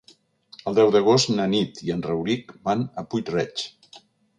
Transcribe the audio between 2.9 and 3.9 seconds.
a Puig-reig.